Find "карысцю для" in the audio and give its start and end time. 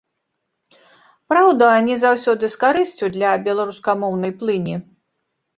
2.63-3.37